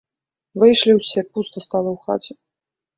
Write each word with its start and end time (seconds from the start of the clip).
Выйшлі 0.63 0.97
ўсе, 0.97 1.19
пуста 1.35 1.57
стала 1.69 1.89
ў 1.95 2.05
хаце. 2.09 2.33